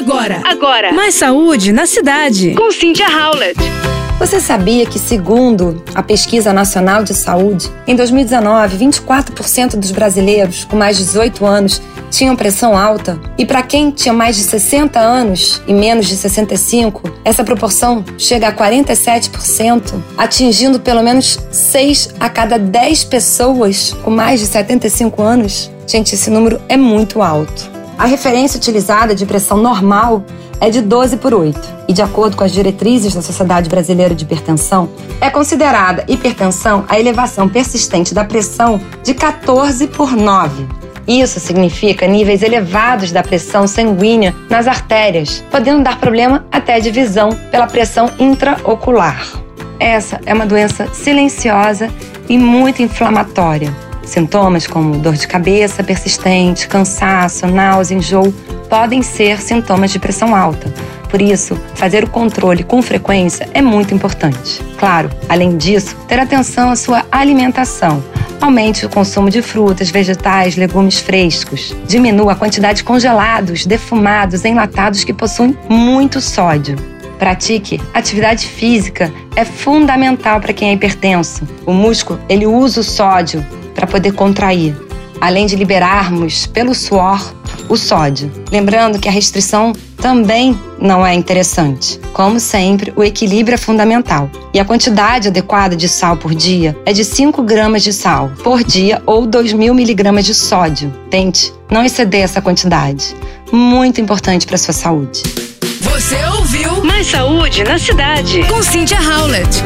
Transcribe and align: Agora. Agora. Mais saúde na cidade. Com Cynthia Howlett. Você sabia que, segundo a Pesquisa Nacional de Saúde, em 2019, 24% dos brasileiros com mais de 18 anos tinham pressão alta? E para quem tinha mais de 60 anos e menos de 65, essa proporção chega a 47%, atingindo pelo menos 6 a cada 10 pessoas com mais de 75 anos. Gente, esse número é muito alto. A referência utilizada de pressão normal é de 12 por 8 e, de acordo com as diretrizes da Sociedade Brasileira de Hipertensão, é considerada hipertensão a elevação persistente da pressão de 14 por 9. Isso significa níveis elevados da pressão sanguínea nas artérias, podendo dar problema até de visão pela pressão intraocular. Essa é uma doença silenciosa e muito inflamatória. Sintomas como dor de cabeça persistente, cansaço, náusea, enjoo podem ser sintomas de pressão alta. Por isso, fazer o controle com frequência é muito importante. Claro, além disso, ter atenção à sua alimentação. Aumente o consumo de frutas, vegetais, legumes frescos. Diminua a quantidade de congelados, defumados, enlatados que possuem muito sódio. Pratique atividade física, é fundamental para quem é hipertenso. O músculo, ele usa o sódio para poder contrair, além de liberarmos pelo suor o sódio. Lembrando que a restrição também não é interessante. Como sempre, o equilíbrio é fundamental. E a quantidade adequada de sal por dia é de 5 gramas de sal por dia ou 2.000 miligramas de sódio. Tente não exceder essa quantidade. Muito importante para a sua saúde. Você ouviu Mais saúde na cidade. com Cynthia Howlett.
Agora. 0.00 0.40
Agora. 0.46 0.92
Mais 0.94 1.14
saúde 1.14 1.72
na 1.72 1.84
cidade. 1.84 2.54
Com 2.54 2.72
Cynthia 2.72 3.06
Howlett. 3.06 3.60
Você 4.18 4.40
sabia 4.40 4.86
que, 4.86 4.98
segundo 4.98 5.82
a 5.94 6.02
Pesquisa 6.02 6.54
Nacional 6.54 7.04
de 7.04 7.12
Saúde, 7.12 7.70
em 7.86 7.94
2019, 7.94 8.78
24% 8.78 9.76
dos 9.76 9.90
brasileiros 9.90 10.64
com 10.64 10.74
mais 10.76 10.96
de 10.96 11.04
18 11.04 11.44
anos 11.44 11.82
tinham 12.10 12.34
pressão 12.34 12.76
alta? 12.76 13.20
E 13.36 13.44
para 13.44 13.62
quem 13.62 13.90
tinha 13.90 14.14
mais 14.14 14.36
de 14.36 14.42
60 14.42 14.98
anos 14.98 15.62
e 15.66 15.74
menos 15.74 16.06
de 16.06 16.16
65, 16.16 17.10
essa 17.22 17.44
proporção 17.44 18.02
chega 18.16 18.48
a 18.48 18.52
47%, 18.52 20.02
atingindo 20.16 20.80
pelo 20.80 21.02
menos 21.02 21.38
6 21.50 22.14
a 22.18 22.30
cada 22.30 22.58
10 22.58 23.04
pessoas 23.04 23.94
com 24.02 24.10
mais 24.10 24.40
de 24.40 24.46
75 24.46 25.22
anos. 25.22 25.70
Gente, 25.86 26.14
esse 26.14 26.30
número 26.30 26.60
é 26.68 26.76
muito 26.76 27.20
alto. 27.20 27.69
A 28.00 28.06
referência 28.06 28.56
utilizada 28.56 29.14
de 29.14 29.26
pressão 29.26 29.58
normal 29.58 30.24
é 30.58 30.70
de 30.70 30.80
12 30.80 31.18
por 31.18 31.34
8 31.34 31.60
e, 31.86 31.92
de 31.92 32.00
acordo 32.00 32.34
com 32.34 32.42
as 32.42 32.50
diretrizes 32.50 33.14
da 33.14 33.20
Sociedade 33.20 33.68
Brasileira 33.68 34.14
de 34.14 34.24
Hipertensão, 34.24 34.88
é 35.20 35.28
considerada 35.28 36.06
hipertensão 36.08 36.82
a 36.88 36.98
elevação 36.98 37.46
persistente 37.46 38.14
da 38.14 38.24
pressão 38.24 38.80
de 39.02 39.12
14 39.12 39.86
por 39.88 40.12
9. 40.12 40.66
Isso 41.06 41.38
significa 41.40 42.06
níveis 42.06 42.40
elevados 42.42 43.12
da 43.12 43.22
pressão 43.22 43.66
sanguínea 43.66 44.34
nas 44.48 44.66
artérias, 44.66 45.44
podendo 45.50 45.82
dar 45.82 46.00
problema 46.00 46.46
até 46.50 46.80
de 46.80 46.90
visão 46.90 47.28
pela 47.50 47.66
pressão 47.66 48.10
intraocular. 48.18 49.26
Essa 49.78 50.18
é 50.24 50.32
uma 50.32 50.46
doença 50.46 50.88
silenciosa 50.94 51.90
e 52.30 52.38
muito 52.38 52.80
inflamatória. 52.80 53.89
Sintomas 54.04 54.66
como 54.66 54.98
dor 54.98 55.14
de 55.14 55.28
cabeça 55.28 55.84
persistente, 55.84 56.68
cansaço, 56.68 57.46
náusea, 57.46 57.96
enjoo 57.96 58.32
podem 58.68 59.02
ser 59.02 59.40
sintomas 59.40 59.90
de 59.90 59.98
pressão 59.98 60.34
alta. 60.34 60.72
Por 61.10 61.20
isso, 61.20 61.58
fazer 61.74 62.04
o 62.04 62.08
controle 62.08 62.62
com 62.62 62.80
frequência 62.80 63.48
é 63.52 63.60
muito 63.60 63.92
importante. 63.92 64.62
Claro, 64.78 65.10
além 65.28 65.56
disso, 65.56 65.96
ter 66.06 66.20
atenção 66.20 66.70
à 66.70 66.76
sua 66.76 67.04
alimentação. 67.10 68.02
Aumente 68.40 68.86
o 68.86 68.88
consumo 68.88 69.28
de 69.28 69.42
frutas, 69.42 69.90
vegetais, 69.90 70.56
legumes 70.56 71.00
frescos. 71.00 71.76
Diminua 71.86 72.32
a 72.32 72.36
quantidade 72.36 72.78
de 72.78 72.84
congelados, 72.84 73.66
defumados, 73.66 74.44
enlatados 74.44 75.02
que 75.02 75.12
possuem 75.12 75.58
muito 75.68 76.20
sódio. 76.20 76.76
Pratique 77.18 77.78
atividade 77.92 78.46
física, 78.46 79.12
é 79.36 79.44
fundamental 79.44 80.40
para 80.40 80.54
quem 80.54 80.70
é 80.70 80.72
hipertenso. 80.72 81.46
O 81.66 81.72
músculo, 81.72 82.18
ele 82.30 82.46
usa 82.46 82.80
o 82.80 82.84
sódio 82.84 83.44
para 83.74 83.86
poder 83.86 84.12
contrair, 84.12 84.76
além 85.20 85.46
de 85.46 85.56
liberarmos 85.56 86.46
pelo 86.46 86.74
suor 86.74 87.34
o 87.68 87.76
sódio. 87.76 88.30
Lembrando 88.50 88.98
que 88.98 89.08
a 89.08 89.12
restrição 89.12 89.72
também 89.96 90.58
não 90.80 91.06
é 91.06 91.14
interessante. 91.14 92.00
Como 92.12 92.40
sempre, 92.40 92.92
o 92.96 93.04
equilíbrio 93.04 93.54
é 93.54 93.58
fundamental. 93.58 94.28
E 94.52 94.58
a 94.58 94.64
quantidade 94.64 95.28
adequada 95.28 95.76
de 95.76 95.88
sal 95.88 96.16
por 96.16 96.34
dia 96.34 96.76
é 96.84 96.92
de 96.92 97.04
5 97.04 97.42
gramas 97.42 97.84
de 97.84 97.92
sal 97.92 98.30
por 98.42 98.64
dia 98.64 99.00
ou 99.06 99.26
2.000 99.26 99.72
miligramas 99.72 100.24
de 100.24 100.34
sódio. 100.34 100.92
Tente 101.10 101.52
não 101.70 101.84
exceder 101.84 102.22
essa 102.22 102.40
quantidade. 102.42 103.14
Muito 103.52 104.00
importante 104.00 104.46
para 104.46 104.56
a 104.56 104.58
sua 104.58 104.74
saúde. 104.74 105.22
Você 105.80 106.16
ouviu 106.36 106.84
Mais 106.84 107.06
saúde 107.06 107.62
na 107.62 107.78
cidade. 107.78 108.44
com 108.44 108.62
Cynthia 108.62 108.98
Howlett. 109.00 109.62